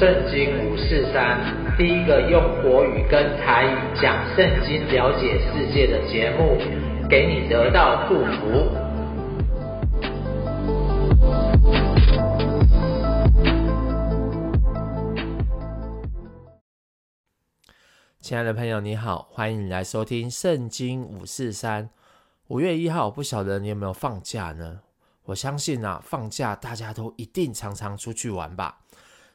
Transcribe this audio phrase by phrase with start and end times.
[0.00, 6.56] 圣经五四三，第一个用国语跟台语讲圣经、了解世界的节目，
[7.06, 8.66] 给你得到祝福。
[18.22, 21.90] 亲爱的朋友，你好，欢迎你来收听圣经五四三。
[22.46, 24.80] 五月一号，不晓得你有没有放假呢？
[25.24, 28.78] 我相信啊，放假大家都一定常常出去玩吧。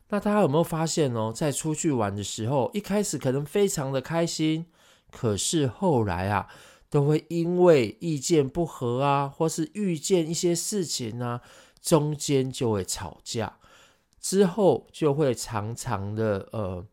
[0.09, 4.67] 那大家有没有发现哦，在出去玩的时候，一开始可能非常的开心，
[5.11, 6.47] 可是后来啊，
[6.89, 11.41] 都会因为意见不合啊，或是遇见一些事情啊，
[11.81, 13.57] 中间就会吵架，
[14.19, 16.85] 之后就会常常的呃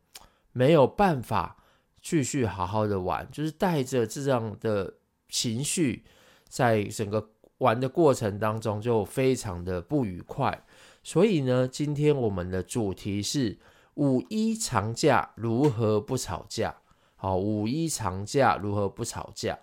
[0.52, 1.58] 没有办法
[2.00, 4.94] 继续好好的玩，就是带着这样的
[5.28, 6.04] 情绪，
[6.48, 10.64] 在整个玩的过程当中就非常的不愉快。
[11.02, 13.58] 所以呢，今天我们的主题是
[13.94, 16.76] 五一长假如何不吵架？
[17.16, 19.58] 好，五一长假如何不吵架？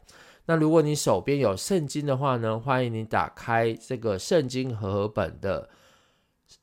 [0.46, 5.70] 那如果你手边有圣经的话呢，欢迎你打开这个圣经和合本的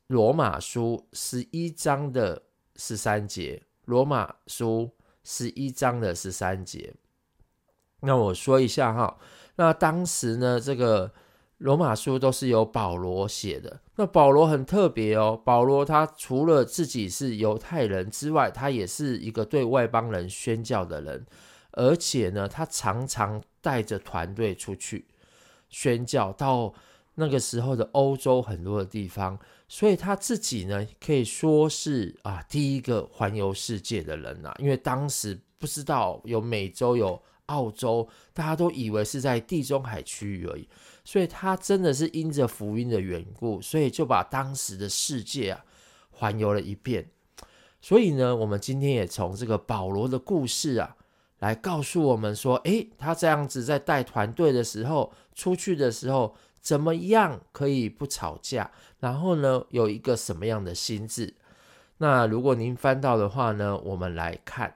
[0.09, 2.43] 罗马书十一章的
[2.77, 3.63] 十三节。
[3.87, 4.91] 罗马书
[5.25, 6.95] 十一章的十三节。
[8.01, 9.19] 那我说一下哈，
[9.55, 11.13] 那当时呢，这个。
[11.59, 13.81] 罗马书都是由保罗写的。
[13.97, 21.27] 那保罗很特别哦，保罗他除了自己是犹太人之外，他也是一个对外邦人宣教的人，
[21.73, 25.07] 而且呢，他常常带着团队出去
[25.71, 26.75] 宣教，到
[27.15, 40.69] 那个时候的欧洲很多的地方，所以他自己呢，可以说是啊第一个环游世界的人呐，因为当时不知道有美洲有澳洲，大家都以为是在地中海区域而已。
[41.05, 45.65] 所以他真的是因着福音的缘故，所以就把当时的世界啊
[46.11, 47.09] 环游了一遍。
[47.81, 50.97] 所以呢，我们今天也从这个保罗的故事啊，
[51.39, 58.73] 来告诉我们说，诶，他这样子在带团队的时候，出去的时候，怎么样可以不吵架？
[58.99, 61.35] 然后呢，有一个什么样的心智？
[61.99, 64.75] 那如果您翻到的话呢，我们来看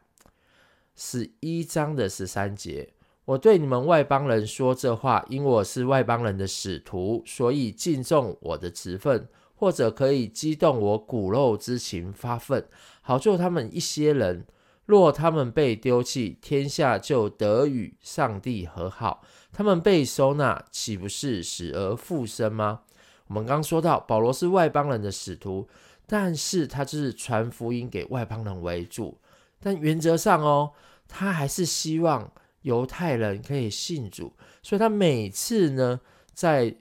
[1.03, 2.91] 十一章的十三节。
[3.25, 12.63] 我对你们外邦人说这话，因我是外邦人的使徒，所以敬重我的职分，或者可以激动我骨肉之情发愤，
[13.01, 14.45] 好救他们一些人。
[14.85, 19.23] 若他们被丢弃，天下就得与上帝和好；
[19.53, 22.83] 他们被收纳，岂不是死而复生吗？
[23.29, 25.67] 我们刚说到，保罗是外邦人的使徒，
[26.07, 29.17] 但是他就是传福音给外邦人为主，
[29.61, 30.73] 但原则上哦，
[31.11, 32.33] 他还是希望。
[32.63, 34.31] 犹太人可以信主，
[34.63, 35.99] 所以他每次呢，
[36.35, 36.77] 在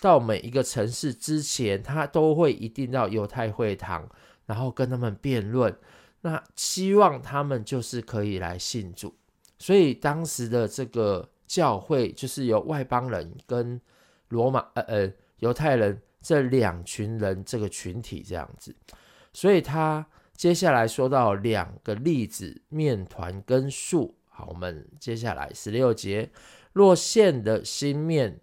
[0.00, 4.08] 到每一个城市之前，他都会一定到犹太会堂，
[4.46, 5.76] 然后跟他们辩论，
[6.22, 9.14] 那希望他们就是可以来信主。
[9.58, 13.78] 所以当时的这个教会就是由外邦人跟
[14.28, 18.74] 罗马呃呃犹太人这两群人这个群体这样子。
[19.34, 20.06] 所以他
[20.38, 24.14] 接下来说到两个例子：面团跟树。
[24.28, 26.30] 好，我们接下来十六节，
[26.72, 28.38] 若献的新面，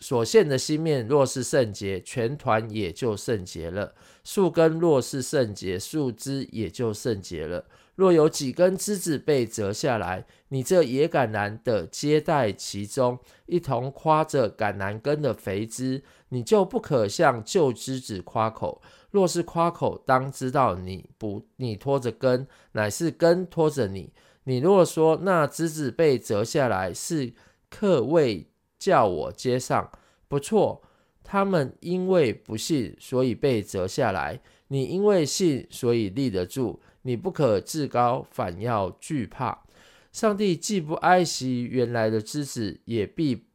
[0.00, 7.66] 所现的新面若是圣洁，全团也就圣洁了；树根若是圣洁，树枝也就圣洁了。
[7.94, 13.16] 若有几根枝子被折下来，你这野橄榄的接待其中，
[13.46, 18.82] 一同夸着橄榄根的肥枝，你就不可向旧枝子夸口。
[19.10, 24.12] 若是夸口，当知道你不你拖着根，乃是根拖着你。
[24.44, 27.32] 你若说那枝子被折下来是
[27.68, 28.46] 客为
[28.78, 29.90] 叫我接上，
[30.28, 30.82] 不错，
[31.22, 36.80] 他们因为不信，所以被折下来；你因为信，所以立得住。
[37.02, 39.64] 你不可自高，反要惧怕。
[40.12, 43.46] 上帝既不爱惜原来的枝子，也必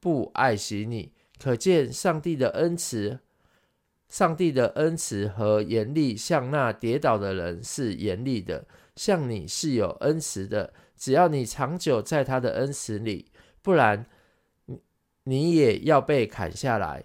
[0.00, 1.12] 不爱惜你。
[1.38, 3.20] 可见上帝的恩慈，
[4.10, 8.66] 上帝的恩慈和严厉，向那跌倒的人是严厉的。
[8.96, 13.30] 向你是有恩慈的，只要你长久在他的恩慈里，
[13.62, 14.04] 不然
[15.24, 17.04] 你也要被砍下来。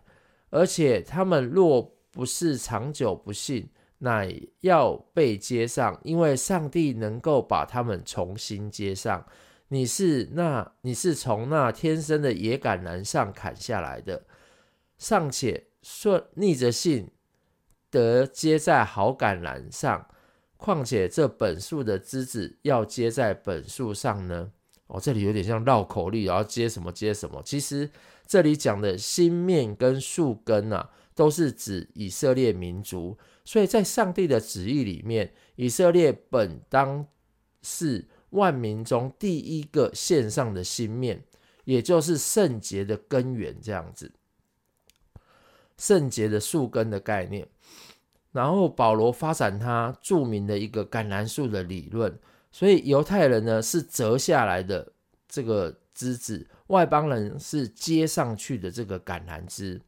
[0.49, 3.69] 而且他们若不是长久不信，
[3.99, 9.25] 乃要被接上，因为上帝能够把他们重新接上。
[9.67, 14.25] 你是那，你是从那天生的野橄榄上砍下来的，
[14.97, 17.11] 尚且顺逆着信
[17.91, 20.07] 得接在好橄榄上。
[20.57, 24.51] 况且这本树的枝子要接在本树上呢？
[24.87, 27.39] 哦，这里有点像绕口令，然后接什么接什么。
[27.45, 27.87] 其实
[28.25, 33.15] 这里讲的新面跟树根啊，都是指以色列民族。
[33.43, 37.05] 所以在上帝的旨意里面，以色列本当
[37.61, 41.23] 是万民中第一个献上的新面，
[41.65, 44.11] 也就是圣洁的根源，这样子，
[45.77, 47.47] 圣洁的树根的概念。
[48.31, 52.19] 然后保罗发展他著名的一个橄榄树的理论，
[52.51, 54.91] 所以犹太人呢是折下来的
[55.29, 59.81] 这个枝子，外邦人是接上去的这个橄榄枝，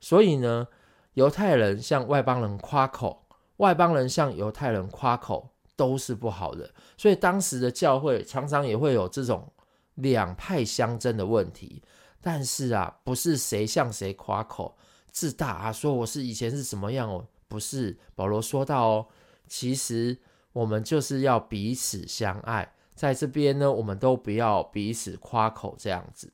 [0.00, 0.66] 所以呢，
[1.12, 3.24] 犹太人向外邦人夸口，
[3.58, 9.52] 外邦人向犹太人夸口都是不好的，所以当时的教会常常也会有这种
[9.94, 11.80] 两派相争的问题，
[12.20, 14.76] 但是啊，不是谁向谁夸口
[15.14, 17.26] 自大啊，说我是以前是什么样哦。
[17.46, 19.06] 不是保罗说到哦，
[19.46, 20.18] 其实
[20.52, 26.32] 我们就是要彼此相爱，在这边呢，我们都不要彼此夸口这样子，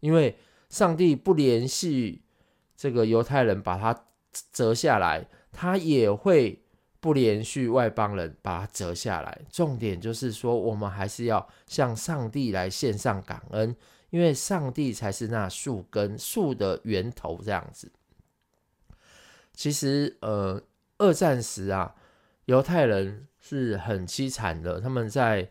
[0.00, 0.34] 因为
[0.70, 2.22] 上帝不连续
[2.74, 4.06] 这个犹太人把它
[4.50, 6.64] 折下来，他也会
[7.00, 9.42] 不连续外邦人把它折下来。
[9.50, 13.76] 重点就是说，我们还是要向上帝来献上感恩，
[14.08, 17.92] 因为上帝才是那树根、树的源头这样子。
[19.54, 20.62] 其实，呃，
[20.98, 21.94] 二战时啊，
[22.46, 24.80] 犹太人是很凄惨的。
[24.80, 25.50] 他们在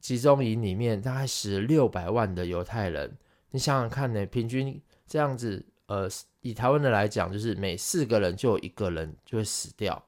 [0.00, 3.16] 集中营里面，大概死六百万的犹太人。
[3.50, 6.08] 你想想看呢，平均这样子，呃，
[6.40, 10.04] 以台湾的来讲，就是每四个人就有一个人就会死掉。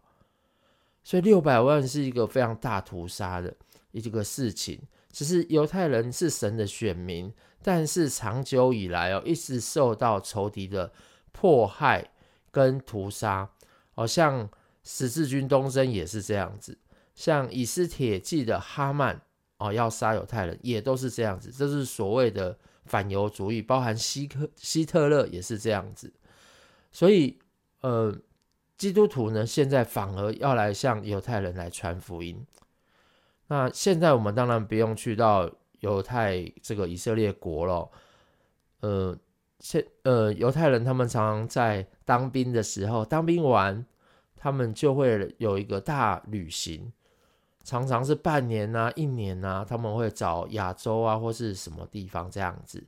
[1.05, 3.55] 所以六百万是一个非常大屠杀的
[3.93, 4.83] 一个事情。
[5.11, 7.33] 只是犹太人是神的选民，
[7.63, 10.93] 但是长久以来哦，一直受到仇敌的
[11.33, 12.11] 迫害。
[12.51, 13.51] 跟屠杀，
[13.95, 14.49] 好像
[14.83, 16.79] 十字军东征也是这样子，
[17.15, 19.21] 像以斯帖记的哈曼
[19.59, 26.13] 哦，要杀犹太人也都是这样子，这是所谓的反犹主义，包含希克希特勒也是这样子，
[26.91, 27.39] 所以
[27.83, 28.17] 呃，
[28.77, 32.47] 基督徒呢现在反而要来向犹太人来传福音。
[33.49, 35.51] 那现在我们当然不用去到
[35.81, 37.91] 犹太这个以色列国了，
[38.81, 39.19] 呃。
[39.61, 43.85] 现呃，犹太人他们常常在当兵的时候，当兵完，
[44.37, 46.93] 他们就会有一个大旅行，
[47.65, 52.81] 常常是半年啊、一年啊，他们会找亚洲啊或是什么地方这样子。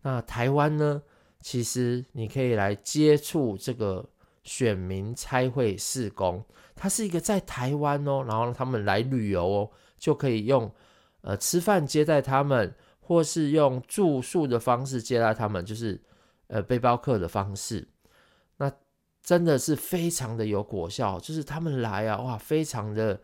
[0.00, 1.02] 那台湾呢，
[1.42, 4.02] 其实你可以来接触这个
[4.42, 6.42] 选民差会事工，
[6.74, 10.72] 它是一个在台湾哦，然后他们来旅游哦，就可以用
[11.20, 16.00] 呃吃饭接待他们，或是用住宿的方式接待他们，就是。
[16.54, 17.88] 呃，背包客的方式，
[18.58, 18.70] 那
[19.24, 21.18] 真的是非常的有果效。
[21.18, 23.20] 就是他们来啊，哇，非常的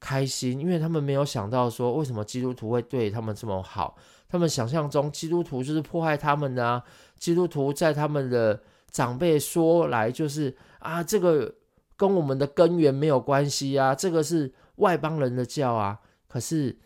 [0.00, 3.96] 开心，因为他们没有想到说，为什么基督徒会对他们这么好。
[4.28, 6.82] 他们想象中基督徒就是迫害他们的，
[7.16, 8.60] 基督徒在他们的
[8.90, 11.54] 长辈说来就是啊，这个
[11.96, 16.00] 跟我们的根源没有关系啊，这个是外邦人的教啊。
[16.26, 16.76] 可是。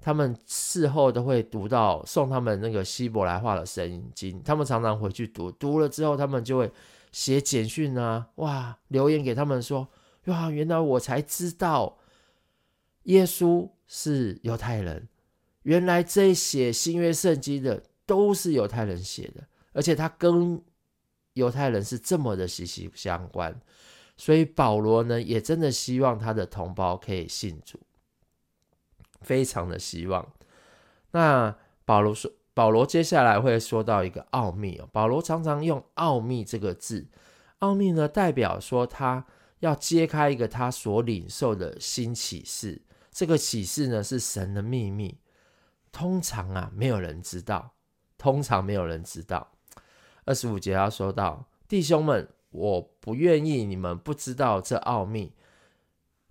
[0.00, 6.72] 他们事后都会读到送他们那个希伯来话的圣经，他们常常回去读，读了之后他们就会
[7.12, 9.86] 写简讯啊，哇，留言给他们说，
[10.24, 11.98] 哇，原来我才知道
[13.02, 15.06] 耶稣是犹太人，
[15.64, 20.62] 原来这些新约圣经的都是犹太人写的，而且他跟
[21.34, 23.60] 犹太人是这么的息息相关，
[24.16, 27.78] 所以保罗呢也真的希望他的同胞可以信主。
[29.20, 30.26] 非常的希望。
[31.12, 34.88] 那保罗说，保罗接下来会说到一个奥秘哦。
[34.92, 37.08] 保罗常常用“奥秘”这个字，
[37.60, 39.26] 奥秘呢代表说他
[39.60, 42.82] 要揭开一个他所领受的新启示。
[43.10, 45.18] 这个启示呢是神的秘密，
[45.90, 47.72] 通常啊没有人知道，
[48.16, 49.50] 通常没有人知道。
[50.24, 55.32] 二十五节要说到，弟兄们，我不愿意你们不知道这奥秘。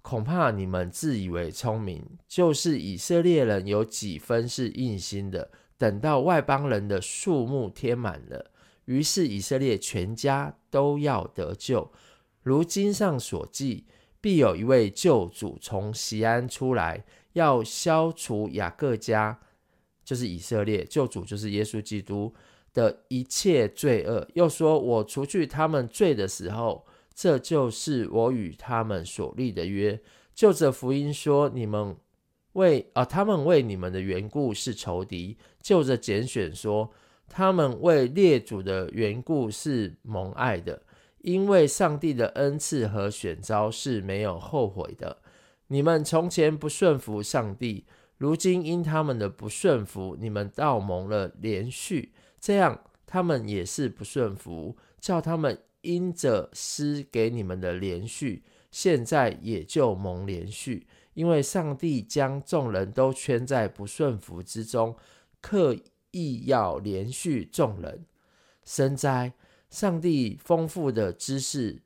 [0.09, 5.51] 恐怕你们自以为聪明，就是以色列人有几分是硬心的。
[5.77, 8.49] 等到外邦人的数目添满了，
[8.85, 11.91] 于是以色列全家都要得救。
[12.41, 13.85] 如经上所记，
[14.19, 19.39] 必有一位救主从西安出来，要消除雅各家，
[20.03, 22.33] 就是以色列救主，就是耶稣基督
[22.73, 24.27] 的一切罪恶。
[24.33, 26.87] 又说，我除去他们罪的时候。
[27.21, 29.99] 这就是我与他们所立的约。
[30.33, 31.97] 就着福音说，你们
[32.53, 36.89] 为啊，他们为你们的缘故是仇敌；就着拣选说，
[37.27, 40.81] 他们为列祖的缘故是蒙爱的。
[41.17, 45.17] 因为上帝的恩赐和选召是没有后悔的。
[45.67, 47.85] 你们从前不顺服上帝，
[48.17, 52.13] 如今因他们的不顺服，你们倒蒙了连续。
[52.39, 55.59] 这样，他们也是不顺服，叫他们。
[55.81, 64.95] 因着施给你们的连续，现在也就蒙连续，因为上帝将众人都圈在不顺服之中，
[65.41, 65.75] 刻
[66.11, 68.05] 意要连续众人。
[68.63, 69.33] 深哉，
[69.69, 71.81] 上帝丰富的知识，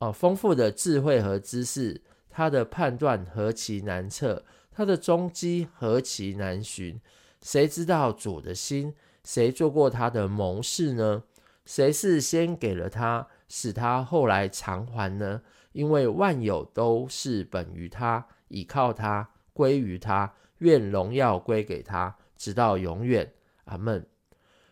[0.00, 7.00] 哦，丰富的智慧和知识，他的判断何其难测，他的踪迹何其难寻。
[7.42, 8.94] 谁知道主的心？
[9.24, 11.22] 谁做过他的谋士呢？
[11.64, 15.42] 谁是先给了他，使他后来偿还呢？
[15.72, 23.32] 因为万有都是本于他，倚靠他，归于他，愿荣耀归给他，直到永远。
[23.64, 24.04] 阿门。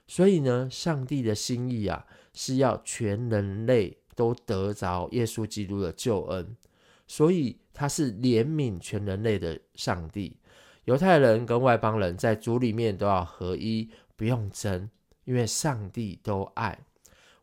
[0.06, 6.56] 所以呢，上帝的心意啊，是要全人类都得着耶稣基督的救恩，
[7.06, 10.38] 所以他是怜悯全人类的上帝。
[10.86, 14.90] 犹太人跟外邦人在主里面都要合一，不用争，
[15.28, 16.78] 因为上帝都爱。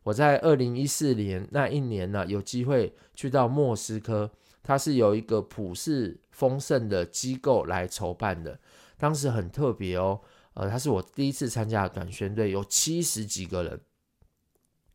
[0.02, 4.28] 我在二零一四年那一年呢、有机会去到莫斯科，
[4.60, 8.58] 它是由一个普世丰盛的机构来筹办的，
[8.98, 10.20] 当时很特别哦。
[10.54, 13.80] 呃，他是我第一次参加短宣队，有七十几个人，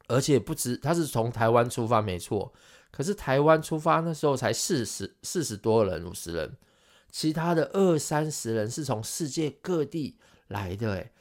[0.08, 2.52] 而且不止，他是从台湾出发，没错。
[2.92, 6.58] 可是台湾出发那时候才四十四十多人，五十人。
[7.10, 10.18] 其他的二三十人是从世界各地
[10.48, 11.12] 来的，诶，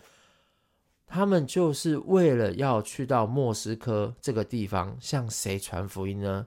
[1.13, 6.47] 他们就是为了要去到莫斯科这个地方，向谁传福音呢？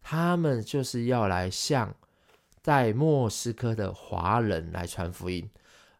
[0.00, 1.92] 他们就是要来向
[2.62, 5.50] 在莫斯科的华人来传福音，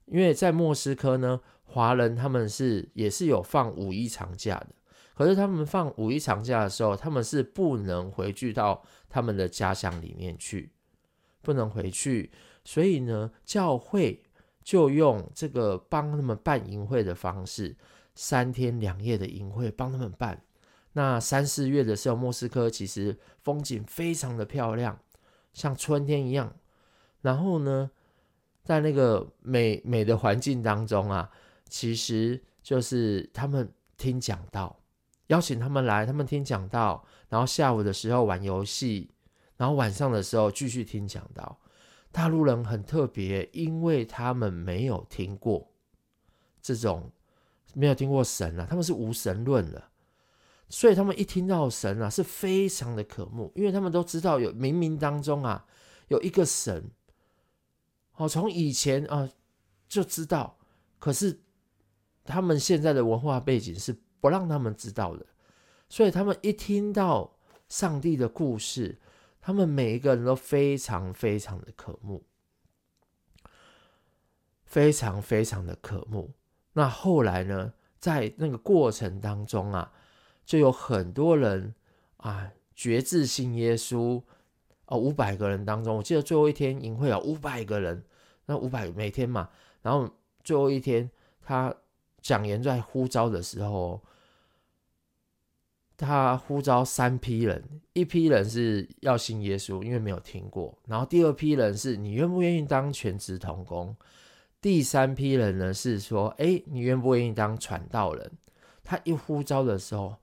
[0.04, 4.68] 因为在莫斯科呢，华人他们是也是有放五一长假的，
[5.16, 10.70] 可是他们放五一长假的时候，他们是不能回去到他们的家乡里面去，
[11.42, 12.30] 不能回去。
[12.64, 14.22] 所以呢，教会
[14.66, 17.76] 就用这个帮他们办营会的方式，
[18.16, 20.42] 三天两夜的营会帮他们办。
[20.92, 24.99] 那三四月的时候，莫斯科其实风景非常的漂亮，
[25.52, 26.52] 像春天一样。
[27.20, 27.88] 然后呢，
[28.64, 31.30] 在那个美美的环境当中啊，
[31.68, 34.76] 其实就是他们听讲道，
[35.28, 39.08] 邀请他们来，他们听讲道，然后下午的时候玩游戏，
[39.56, 41.56] 然后晚上的时候继续听讲道。
[42.16, 45.70] 大陆人很特别，因为他们没有听过
[46.62, 47.12] 这种，
[47.75, 49.90] 没有听过神啊，他们是无神论的，
[50.70, 55.66] 所以他们一听到神啊，是非常的渴慕，因为他们都知道有冥冥当中啊
[56.08, 56.90] 有一个神，
[58.14, 59.28] 哦，从以前啊
[59.87, 60.56] 就知道，
[60.99, 61.38] 可是
[62.25, 65.26] 他们现在的文化背景是不让他们知道的，
[65.90, 67.37] 所以他们一听到
[67.68, 68.99] 上帝的故事。
[69.47, 72.25] 他们每一个人都非常非常的渴慕，
[74.65, 76.33] 非常非常的渴慕。
[76.73, 79.93] 那后来呢，在那个过程当中啊，
[80.45, 81.73] 就有很多人
[82.17, 84.21] 啊决志信耶稣
[84.87, 88.05] 哦，五百个人当中，我记得最后一天营会有五百个人，
[88.47, 89.49] 那五百每天嘛，
[89.81, 90.11] 然后
[90.43, 91.09] 最后一天
[91.41, 91.73] 他
[92.21, 94.03] 讲言在呼召的时候。
[95.97, 97.62] 他呼召三批人，
[97.95, 103.95] 一批人是要信耶稣，因为没有听过；然后第二批人是你愿不愿意当全职同工；
[104.61, 108.31] 第三批人呢是说，哎，你愿不愿意当传道人？
[108.85, 110.17] 他一呼召的时候，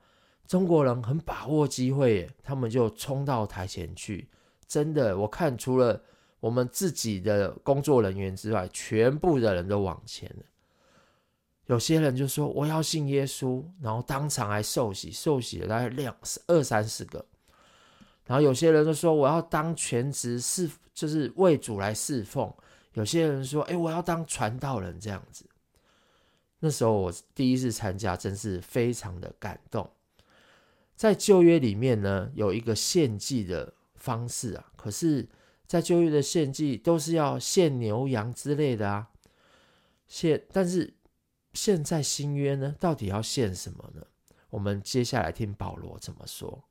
[0.46, 4.30] 中国人很把握机会，他们就冲到台前去。
[4.68, 6.02] 真的，我看除了
[6.40, 10.44] 我们自己的工作人员之外，全部的人都往前了。
[11.68, 16.14] 有些人就说我要信耶稣，然后当场还受洗，受洗了大概两
[16.48, 17.26] 二三十个。
[18.26, 22.54] 然后有些人就说我要当全职侍，就是为主来侍奉。
[22.94, 25.46] 有些人说，哎，我要当传道人这样子。
[26.60, 29.90] 那时候我第一次参加，真是非常的感动。
[30.98, 35.28] 在旧约里面呢，有一个献祭的方式啊，可是，
[35.66, 39.08] 在旧约的献祭都是要献牛羊之类的啊，
[40.10, 40.94] 献，但是。
[41.54, 44.06] 现在新约呢，到底要献什么呢？
[44.50, 46.64] 我们接下来听保罗怎么说。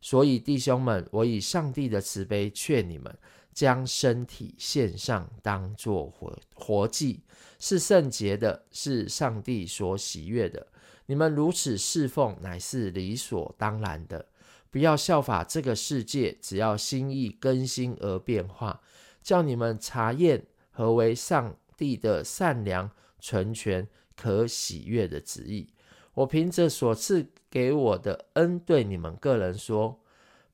[0.00, 3.16] 所以弟兄们，我以上帝的慈悲劝你们，
[3.52, 7.22] 将身体献上，当作活活祭，
[7.58, 10.66] 是圣洁的，是上帝所喜悦的。
[11.06, 14.26] 你们如此侍奉，乃是理所当然的。
[14.70, 18.80] 不要效法这个世界，只要心意更新而变化，
[19.22, 23.88] 叫你们查验何为上帝的善良、纯全。
[24.16, 25.68] 可喜悦的旨意，
[26.14, 30.00] 我凭着所赐给我的恩，对你们个人说：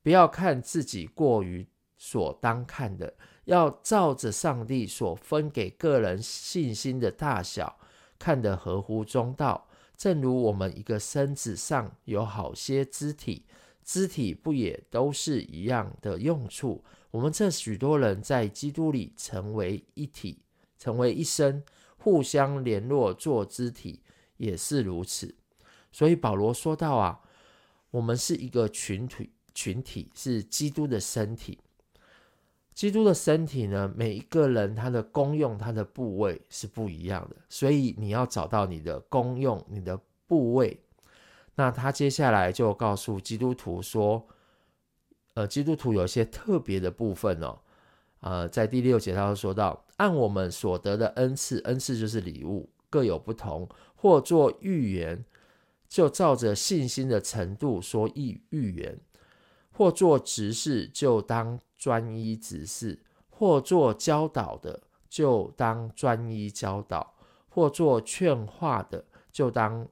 [0.01, 1.65] 不要看自己过于
[1.97, 3.13] 所当看的，
[3.45, 7.79] 要照着上帝所分给个人信心的大小，
[8.19, 9.67] 看得合乎中道。
[9.95, 13.45] 正如我们一个身子上有好些肢体，
[13.83, 16.83] 肢体不也都是一样的用处？
[17.11, 20.41] 我们这许多人在基督里成为一体，
[20.77, 21.63] 成为一身，
[22.03, 24.01] 互相联络做肢体，
[24.35, 25.33] 也是如此。
[25.89, 27.21] 所以保罗说到啊，
[27.91, 31.57] 我们是一个群体，群体是基督的身体。
[32.73, 40.77] 基督的身体呢，每一个人他的功用、他的部位是不一样的，所以你要找到你的功用、你的部位。
[41.55, 44.27] 那他接下来就告诉基督徒说，
[45.35, 47.59] 呃，基督徒有一些特别的部分哦，
[48.21, 55.23] 呃，在第六节他就说到，按我们所得的恩赐，恩赐就是礼物，各有不同，或做预言，
[55.87, 58.97] 就照着信心的程度说预预言；
[59.71, 61.57] 或做执事，就当。
[61.75, 62.97] 专一执事，
[63.29, 67.05] 或做教导的，就当专一教导；
[67.49, 69.85] 或做劝化的，就当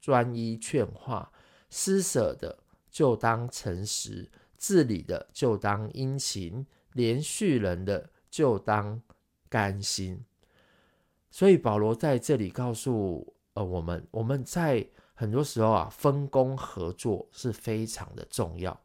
[0.00, 1.30] 专一劝化；
[1.70, 2.58] 施舍的，
[2.90, 9.00] 就当诚实；治理的，就当殷勤；连续人的，就当
[9.48, 10.24] 甘心。
[11.30, 18.80] 所以保罗在这里告诉呃我们，我们在很多时候啊，分工合作是非常的重要，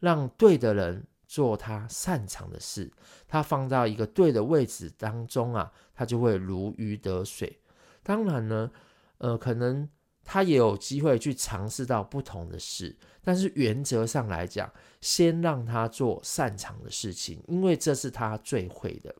[0.00, 1.06] 让对的人。
[1.26, 2.92] 做他擅长的事，
[3.26, 7.58] 他放到一个对的位置当中啊，他就会如鱼得水。
[8.04, 8.70] 当然呢，
[9.18, 9.88] 呃，可能
[10.22, 19.12] 他也有机会去尝试到不同的事，但是原则上来讲，先让他做擅长的事情，因为这是他最会的。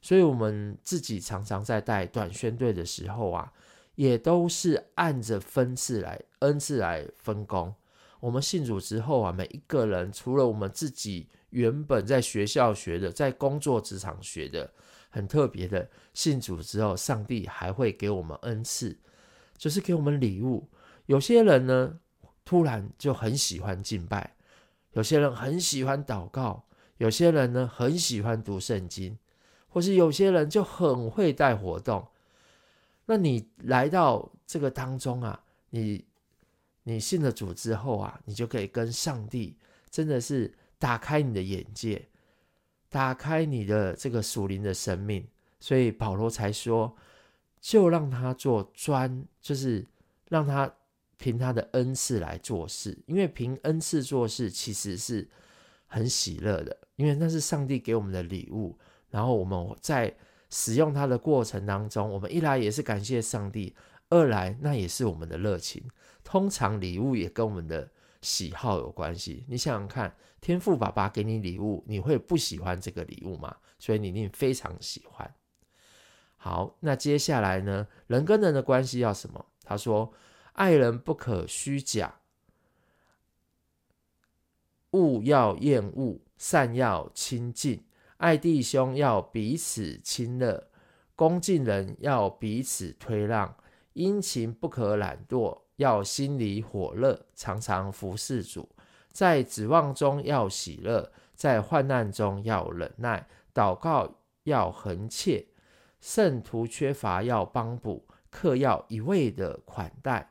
[0.00, 3.52] 所以，我们自己常常在带短宣队的时候啊，
[3.94, 7.74] 也都是按着分次来、恩赐来分工。
[8.20, 11.28] 我们信主之后啊，每一个人除了我们自己。
[11.50, 14.72] 原本在学校学的，在工作职场学的，
[15.08, 15.90] 很特别的。
[16.14, 18.96] 信主之后，上帝还会给我们恩赐，
[19.58, 20.68] 就是给我们礼物。
[21.06, 21.98] 有些人呢，
[22.44, 24.30] 突然就很喜欢敬拜；
[24.92, 26.62] 有些人很喜欢祷告；
[26.98, 29.16] 有些人呢，很喜欢读圣经；
[29.70, 32.06] 或是有些人就很会带活动。
[33.06, 36.04] 那你来到这个当中啊，你
[36.82, 39.56] 你信了主之后啊，你就可以跟上帝
[39.90, 40.52] 真的是。
[40.80, 42.08] 打开你的眼界，
[42.88, 45.28] 打开你的这个属灵的生命，
[45.58, 46.96] 所以保罗才说，
[47.60, 49.86] 就让他做专，就是
[50.30, 50.74] 让他
[51.18, 55.28] 凭他的恩赐来做事，因为凭恩赐做事其实是
[55.86, 58.74] 很喜乐的，因为那是上帝给我们的礼物。
[59.10, 60.14] 然后我们在
[60.48, 63.74] 使用它的过程当中，我们一来也是感谢上帝，
[64.08, 65.82] 二来那也是我们的热情。
[66.24, 67.90] 通常礼物也跟我们的。
[68.22, 73.56] 喜好有关系，你想想看，天父爸爸给你礼物，你会不喜欢这个礼物吗？
[73.78, 75.34] 所以你一定非常喜欢。
[76.36, 77.88] 好，那接下来呢？
[78.08, 79.46] 人跟人的关系要什么？
[79.64, 80.12] 他说：
[80.52, 82.20] 爱人不可虚假，
[84.90, 87.82] 恶要厌恶，善要亲近，
[88.20, 90.68] 爱弟兄要彼此亲热，
[91.16, 93.56] 恭敬人要彼此推让，
[93.94, 95.62] 殷勤不可懒惰。
[95.76, 98.68] 要心里火热，常常服侍主，
[99.10, 105.46] 在指望中要喜乐，在患难中要忍耐，祷告要恒切，
[105.98, 110.28] 圣徒缺乏要帮补，客要一味的款待。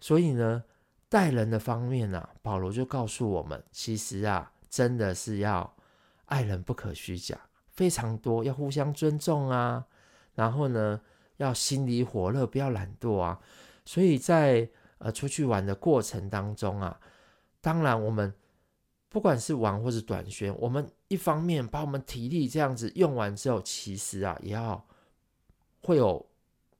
[0.00, 0.64] 所以呢，
[1.10, 5.76] 待人的方面啊，保罗就告诉我们，其实啊，真的是要
[6.30, 7.36] 爱人不可虚假，
[7.68, 9.84] 非常多，要互相尊重啊，
[10.34, 11.00] 然后呢，
[11.38, 13.40] 要心里火热，不要懒惰啊！
[13.84, 17.00] 所以在呃出去玩的过程当中啊，
[17.60, 18.32] 当然我们
[19.08, 24.86] 不管是玩或是短宣，我们一方面把我们体力这样子用完之后，其实啊也要
[25.82, 26.24] 会有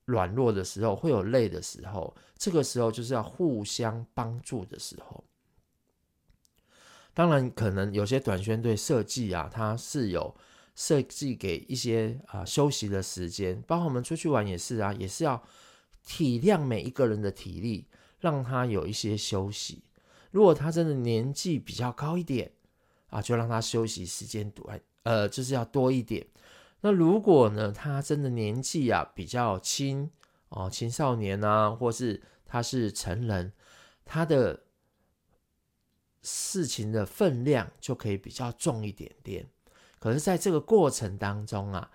[0.04, 5.24] 软弱的时候，会有累的时候，这个时候就是要互相帮助的时候。
[7.14, 10.34] 当然，可能有些短宣队设计啊，它是有。
[10.76, 15.42] 设计给一些啊、休息的时间，包括我们出去玩也是啊，也是要
[16.06, 17.86] 体谅每一个人的体力，
[18.18, 19.82] 让他有一些休息。
[20.30, 22.52] 如果他真的年纪比较高一点
[23.10, 26.26] 啊，就让他休息时间短，呃，就是要多一点。
[26.80, 30.10] 那如果呢，他真的年纪啊比较轻
[30.48, 33.52] 哦，青少年啊，或是他是成人，
[34.06, 34.62] 他的
[36.22, 39.48] 事情的分量就可以比较重一点点。
[39.98, 41.90] 可是，在这个过程当中啊，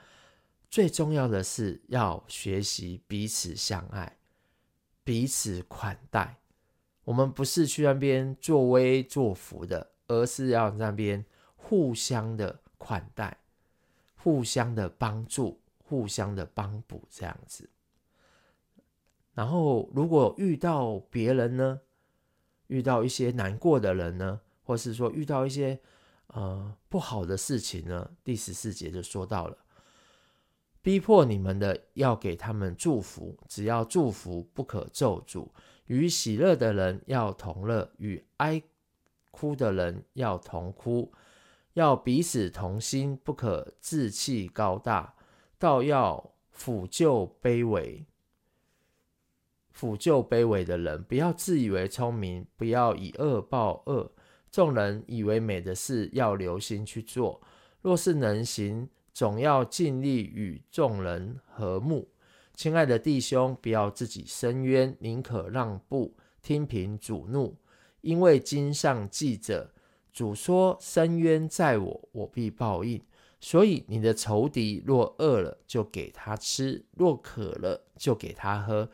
[0.69, 4.17] 最重要的是要学习彼此相爱、
[5.03, 6.37] 彼此款待。
[7.03, 11.23] 我们不是去那边作威作福的，而是要那边
[11.55, 13.37] 互相的款待、
[14.15, 17.69] 互相的帮助、互相的帮补这样子。
[19.33, 21.81] 然后，如果遇到别人呢，
[22.67, 25.79] 遇到一些难过的人呢，或是说遇到一些
[26.27, 29.57] 呃不好的事情呢，第十四节就说到了，
[30.81, 35.49] 逼迫你们的要给他们祝福，只要祝福，不可咒诅。
[35.85, 38.61] 与喜乐的人要同乐，与哀
[39.29, 41.13] 哭的人要同哭，
[41.73, 45.13] 要彼此同心，不可志气高大，
[45.59, 48.03] 倒要俯就卑微。
[49.75, 54.09] 俯就卑微的人，不要自以为聪明，不要以恶报恶。
[54.49, 57.41] 众人以为美的事，要留心去做。
[57.81, 62.07] 若是能行，总要尽力与众人和睦。
[62.53, 67.57] 亲爱的弟兄，不要自己伸冤，宁可让步，听凭主怒。
[67.99, 69.73] 因为经上记着，
[70.13, 73.03] 主说：“伸冤在我，我必报应。”
[73.41, 78.89] 所以你的仇敌若饿了，就给他吃；若渴了，就给他喝。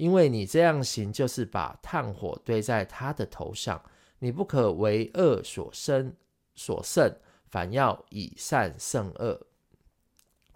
[0.00, 3.82] 因为你这样行，就是把炭火堆在他的头上。
[4.20, 6.14] 你不可为恶所生
[6.54, 7.14] 所胜，
[7.50, 9.46] 反要以善胜恶。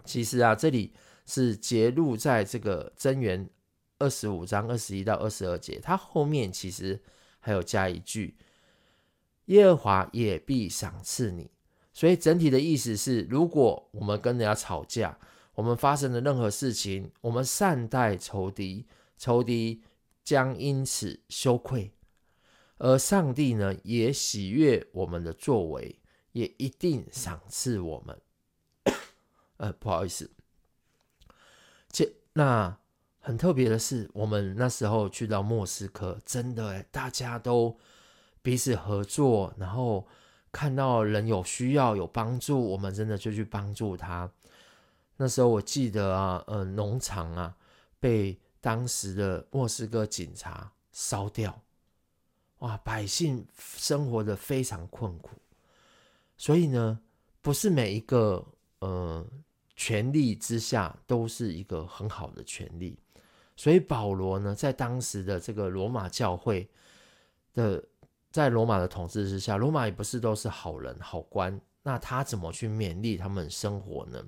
[0.03, 0.95] 其实啊，这里
[1.27, 3.47] 是节录在这个箴言
[3.99, 6.99] 二十五章二十一到二十二节，它后面其实
[7.39, 8.35] 还有加一句：
[9.45, 11.51] 耶和华也必赏赐你。
[11.93, 15.15] 所以整体的意思是，如果我们跟人家吵架，
[15.53, 18.87] 我们发生的任何事情，我们善待仇敌。
[19.17, 19.81] 仇敌
[20.23, 21.93] 将因此羞愧，
[22.77, 25.99] 而上帝呢，也喜悦我们的作为，
[26.33, 28.21] 也一定赏赐我们。
[29.57, 30.31] 呃，不好意思，
[31.89, 32.77] 这那
[33.19, 37.79] 很特别的是，我们那时候去到莫斯科，真的诶，大家都
[38.41, 40.07] 彼此合作，然后
[40.51, 44.29] 看到人有需要、有帮助，我们真的就去帮助他。
[45.17, 47.55] 那时候我记得啊，呃，农场啊
[47.99, 48.39] 被。
[48.65, 51.61] 当时的莫斯科警察烧掉，
[52.57, 52.75] 哇！
[52.77, 55.37] 百姓生活的非常困苦，
[56.35, 56.99] 所以呢，
[57.43, 58.43] 不是每一个
[58.79, 59.23] 呃
[59.75, 62.97] 权力之下都是一个很好的权力。
[63.55, 66.67] 所以保罗呢，在当时的这个罗马教会
[67.53, 67.83] 的，
[68.31, 74.25] 在罗马的统治之下，罗马也不是都是好人好官，那他怎么去勉励他们生活呢？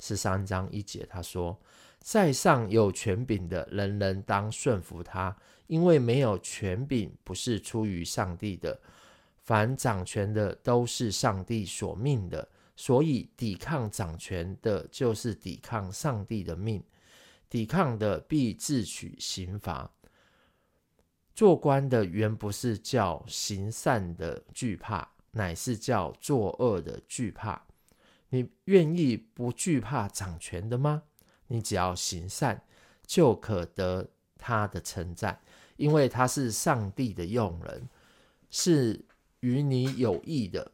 [0.00, 1.58] 十三章一节他说。
[2.00, 5.36] 在上有权柄的，人人当顺服他，
[5.66, 8.80] 因为没有权柄不是出于上帝的。
[9.42, 16.82] 凡掌权的都是上帝所命的，所以抵抗掌权的，就是抵抗上帝的命。
[17.48, 19.92] 抵抗的必自取刑罚。
[21.34, 27.66] 做官的原不是叫行善的惧怕，乃是叫作恶的惧怕。
[28.28, 31.02] 你愿意不惧怕掌权的吗？
[31.52, 32.62] 你只要行善，
[33.04, 34.08] 就可得
[34.38, 35.40] 他的称赞，
[35.76, 37.88] 因为他是上帝的用人，
[38.50, 39.04] 是
[39.40, 40.70] 与你有益的。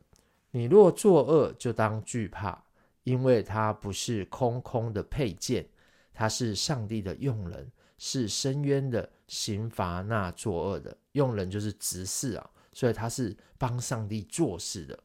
[0.50, 2.62] 你若作恶，就当惧怕，
[3.04, 5.66] 因为他不是空空的佩剑，
[6.12, 10.94] 他是上帝的用人，是伸冤的，刑罚那作恶的。
[11.12, 14.98] 用人就是执事啊，所以他是帮上帝做事的。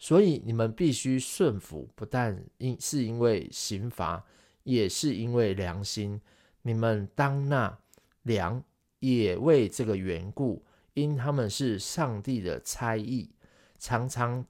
[0.00, 4.24] 所以你们必须顺服，不但因是因为刑罚。
[4.66, 6.20] 也是因为良心，
[6.62, 7.78] 你们当纳
[8.22, 8.60] 粮，
[8.98, 13.30] 也为这个缘故，因他们是上帝的差役，
[13.78, 14.44] 常常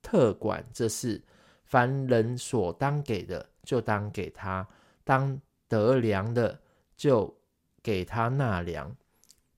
[0.00, 1.20] 特管这事。
[1.64, 4.64] 凡人所当给的，就当给他；
[5.02, 6.60] 当得粮的，
[6.96, 7.36] 就
[7.82, 8.96] 给他纳粮，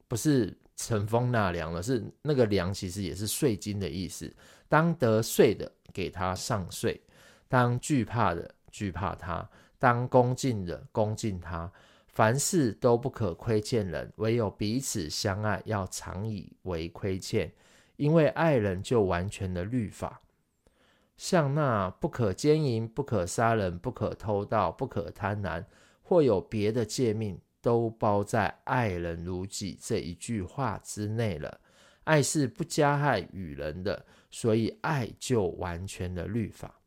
[0.08, 4.34] 不是乘风纳粮了，是那个粮其实也是税金的意思。
[4.68, 6.98] 当得税的，给他上税；
[7.48, 8.54] 当惧怕的。
[8.72, 11.70] 惧怕他，当恭敬的恭敬他，
[12.08, 17.52] 凡事都不可亏欠人，唯有彼此相爱，要常以为亏欠，
[17.96, 20.20] 因为爱人就完全的律法。
[21.16, 25.64] 像那不可奸淫、不可杀人、不可偷盗、不可贪婪，
[26.02, 31.60] 或有别的诫命，都包在爱人如己这一句话之内了。
[32.04, 36.81] 爱是不加害于人的，所以爱就完全的律法。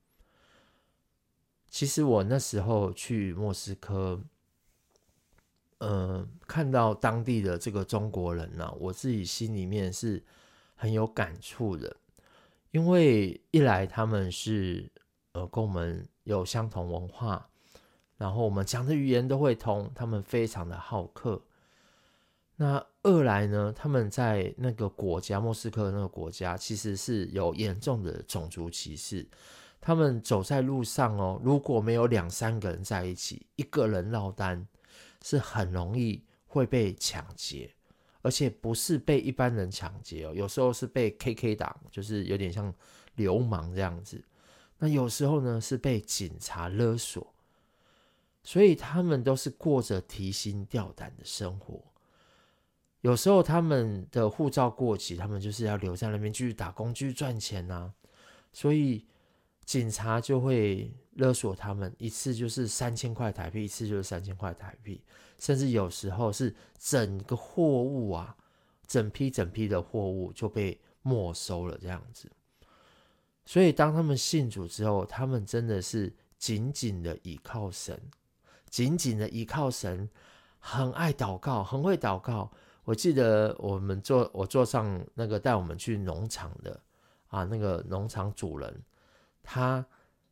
[1.70, 4.22] 其实我那时候去莫斯科，
[5.80, 10.24] 呃，看到当地的这个中国人呢、我自己心里面是
[10.76, 11.98] 很有感触的，
[12.72, 14.90] 因为一来他们是
[15.34, 17.50] 呃跟我们有相同文化，
[18.18, 21.44] 然后我们讲的语言都会通，他们非常的好客。
[22.56, 29.28] 那二来呢，他们在那个国家莫斯科那个国家，其实是有严重的种族歧视。
[29.86, 34.68] 他们走在路上哦，如果没有两三个人在一起，一个人落单
[35.22, 37.72] 是很容易会被抢劫，
[38.24, 42.74] 而且不是被一般人抢劫哦，有时候是被 KK 党，就是有点像
[43.14, 44.20] 流氓这样子。
[44.80, 47.32] 那有时候呢是被警察勒索，
[48.42, 51.80] 所以他们都是过着提心吊胆的生活。
[53.02, 57.94] 有时候他们的护照过期，他们就是要留在那边继续打工、继续赚钱呐。
[58.52, 59.06] 所以
[59.66, 65.04] 警察就会勒索他们，一次就是三千块台币，一次就是三千块台币，
[65.40, 68.38] 甚至有时候是整个货物啊，
[68.86, 72.32] 整批整批的货物就被没收了这样子。
[73.44, 78.00] 所以当他们信主之后，他们真的是紧紧的依靠神，
[78.70, 80.10] 紧紧的依靠神，
[80.60, 82.52] 很爱祷告，很会祷告。
[82.84, 86.80] 我记得我们坐我坐上那个带我们去农场的
[87.28, 88.84] 啊，那个农场主人，
[89.46, 89.86] 他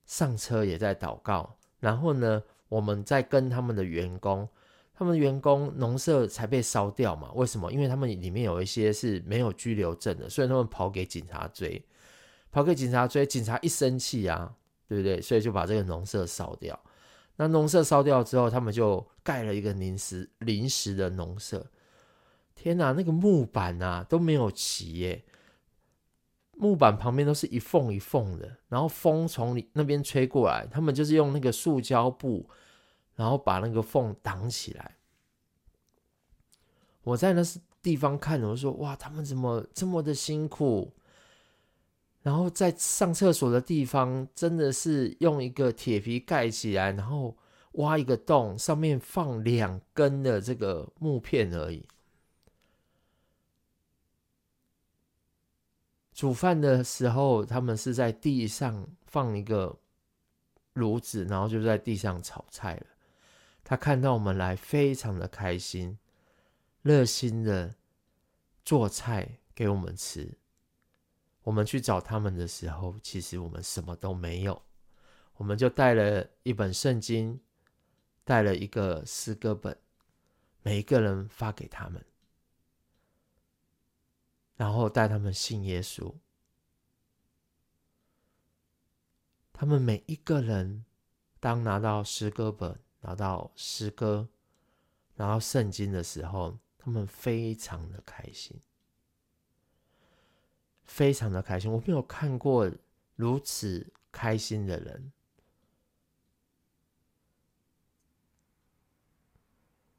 [0.05, 1.55] 上车也在祷告。
[1.79, 4.47] 然后呢，我们在跟他们的员工，
[4.95, 7.31] 他们员工农舍才被烧掉嘛？
[7.33, 7.71] 为什么？
[7.71, 11.83] 因为他们里面有一些是没有拘留证的，所以他们跑给警察追，
[12.51, 14.53] 跑给警察追，警察一生气啊，
[14.87, 15.21] 对不对？
[15.21, 16.79] 所以就把这个农舍烧掉。
[17.35, 21.65] 那农舍烧掉之后，他们就盖了一个临时临时的农舍。
[22.55, 25.25] 天哪，那个木板啊都没有齐耶，
[26.55, 32.47] 木板旁边都是一缝一缝的，然后风从你那边吹过来，他们就是用那个塑胶布，
[33.15, 34.97] 然后把那个缝挡起来。
[37.03, 37.41] 我在那
[37.81, 40.93] 地方看，我说哇，他们怎么这么的辛苦？
[42.21, 47.35] 然后在上厕所的地方，真的是用一个铁皮盖起来，然后
[47.73, 51.85] 挖一个洞，上面放两根的这个木片而已。
[56.13, 59.77] 煮饭的时候，他们是在地上放一个
[60.73, 62.85] 炉子，然后就在地上炒菜了。
[63.63, 65.97] 他看到我们来，非常的开心，
[66.81, 67.75] 热心的
[68.63, 70.37] 做菜给我们吃。
[71.43, 74.61] 我们去找他们的时候，其实我们什么都没有，
[75.35, 77.39] 我们就带了一本圣经，
[78.23, 79.77] 带了一个诗歌本，
[80.61, 82.03] 每一个人发给他们。
[84.55, 86.13] 然后带他们信耶稣，
[89.51, 90.85] 他们每一个人
[91.39, 94.29] 当拿到诗歌本、拿到诗歌、
[95.15, 98.61] 拿到圣经的时候，他们非常的开心，
[100.83, 101.71] 非常的开心。
[101.71, 102.71] 我没有看过
[103.15, 105.11] 如此开心的人，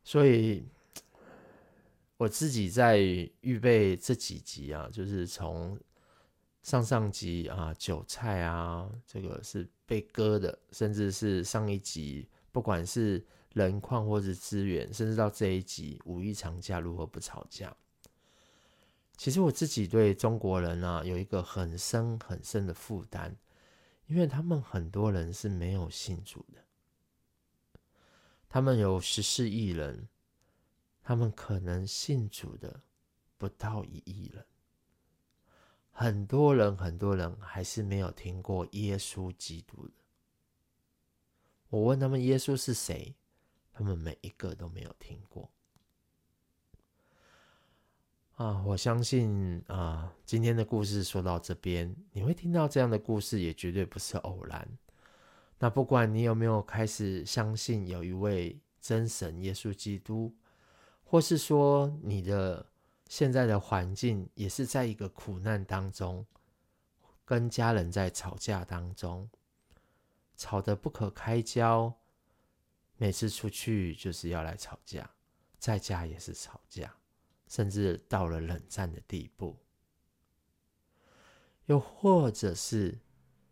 [0.05, 0.69] 所以。
[2.17, 2.99] 我自己在
[3.41, 5.79] 预备这几集啊，就是从
[6.63, 13.23] 上上集啊，韭菜啊，这个是被割的，甚至是上一集，不管是
[13.53, 17.77] 人矿或是资源，甚至到这一集五一长假如何不吵架。
[19.17, 23.35] 其实我自己对中国人啊有一个很深很深的负担，
[24.07, 27.81] 因为他们很多人是没有信主的，
[28.49, 30.09] 他们有十四亿人。
[31.07, 32.81] 他们可能信主的
[33.37, 34.43] 不到一亿人，
[35.91, 39.93] 很多人很多人还是没有听过耶稣基督的。
[41.69, 43.15] 我问他们耶稣是谁，
[43.71, 45.51] 他们每一个都没有听过。
[48.37, 54.67] 啊，我相信啊，今天的故事说到这边，你会听到这样的故事，也绝对不是偶然。
[55.59, 60.35] 那不管你有没有开始相信有一位真神耶稣基督。
[61.15, 62.67] 或是说，你的
[63.07, 66.27] 现在的环境也是在一个苦难当中，
[67.25, 69.31] 跟家人在吵架当中，
[70.37, 71.95] 吵得不可开交，
[72.97, 75.09] 每次出去就是要来吵架，
[75.57, 76.93] 在家也是吵架，
[77.47, 79.57] 甚至到了冷战的地步。
[81.67, 82.99] 又或者是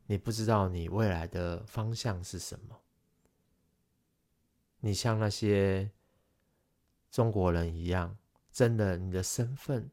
[0.07, 2.81] 你不知道你未来的方向是什么，
[4.81, 5.88] 你像那些。
[7.12, 8.16] 中国人一样，
[8.51, 9.90] 真的，你的身份，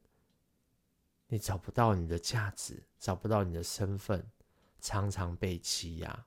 [1.27, 4.25] 你找不到你的价值，找不到你的身份，
[4.79, 6.25] 常常被欺压。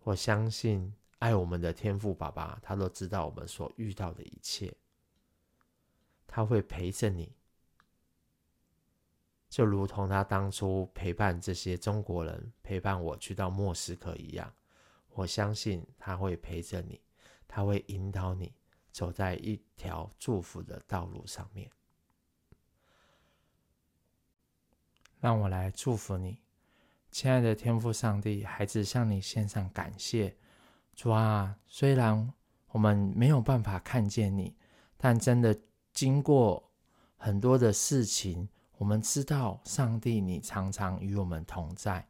[0.00, 4.76] 我相信爱我们的天赋爸爸，他都知道我们所遇到的一切，
[6.26, 7.32] 他会陪着你，
[9.48, 14.52] 就如同他当初陪伴这些中国人，陪伴我去到莫斯科一样。
[15.10, 17.00] 我相信他会陪着你。
[17.48, 18.52] 他会引导你
[18.96, 21.70] 走在一条祝福的道路上面。
[25.20, 26.38] 让我来祝福你，
[27.10, 30.34] 亲爱的天父上帝，孩子向你献上感谢。
[30.94, 32.32] 主啊，虽然
[32.68, 34.56] 我们没有办法看见你，
[34.96, 35.54] 但真的
[35.92, 36.72] 经过
[37.18, 42.08] 很多的事情，我们知道上帝你常常与我们同在。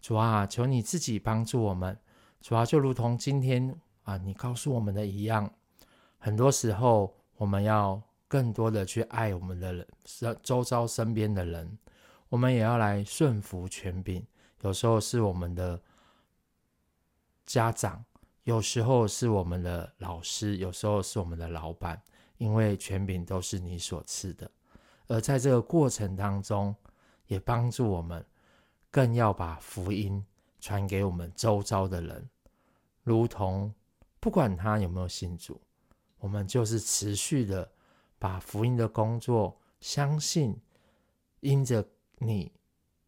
[0.00, 2.00] 主啊，求你自己帮助我们。
[2.40, 5.52] 主啊，就如同今天啊，你告诉我们的一样，
[6.26, 9.86] 很多时候我们要更多的去爱我们的人，
[10.42, 11.78] 周遭身边的人，
[12.28, 14.26] 我们也要来顺服权柄。
[14.62, 15.80] 有时候是我们的
[17.44, 18.04] 家长，
[18.42, 22.02] 有时候是我们的老师，有时候是我们的老板，
[22.38, 24.50] 因为权柄都是你所赐的。
[25.06, 26.74] 而在这个过程当中，
[27.28, 28.26] 也帮助我们，
[28.90, 30.26] 更要把福音
[30.58, 32.28] 传给我们周遭的人。
[33.04, 33.72] 如同
[34.18, 35.60] 不管他有没有信主，
[36.18, 37.70] 我们就是持续的
[38.18, 40.56] 把福音的工作，相信
[41.40, 41.86] 因着
[42.18, 42.52] 你，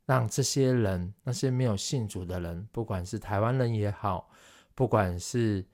[0.04, 4.30] 让这些人，那些没有信主的人，不管是台湾人也好，
[4.74, 5.64] 不管是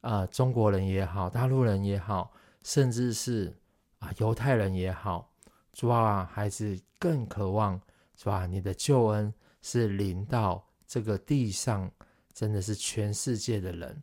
[0.00, 2.32] 啊、中国人也好，大陆人也好，
[2.62, 3.56] 甚至是
[3.98, 5.32] 啊犹太人也好，
[5.72, 7.80] 主啊，孩子更渴望
[8.16, 11.90] 主啊，你的救恩是临到这个地上。
[12.34, 14.02] 真的是全世界的人，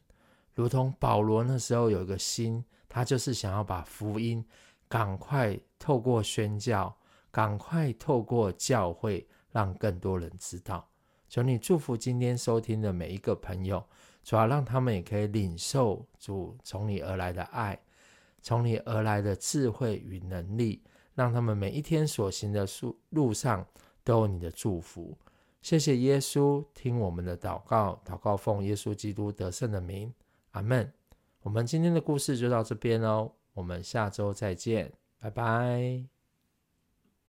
[0.59, 4.43] 如同保罗那时候有一个心，他就是想要把福音
[4.89, 6.93] 赶快透过宣教，
[7.31, 10.85] 赶快透过教会，让更多人知道。
[11.29, 13.81] 求你祝福今天收听的每一个朋友，
[14.21, 17.79] 主要让他们也可以领受主从你而来的爱，
[18.41, 20.83] 从你而来的智慧与能力，
[21.15, 22.67] 让他们每一天所行的
[23.11, 23.65] 路上
[24.03, 25.17] 都有你的祝福。
[25.61, 30.13] 谢谢耶稣，听我们的祷告，祷告奉耶稣基督得胜的名，
[30.51, 30.91] 阿门。
[31.41, 36.18] 我们今天的故事就到这边喽，我们下周再见，拜拜。